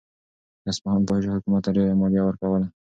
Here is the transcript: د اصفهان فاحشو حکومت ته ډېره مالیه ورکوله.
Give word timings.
د 0.63 0.65
اصفهان 0.71 1.01
فاحشو 1.07 1.35
حکومت 1.35 1.61
ته 1.65 1.71
ډېره 1.77 1.97
مالیه 1.99 2.23
ورکوله. 2.25 2.67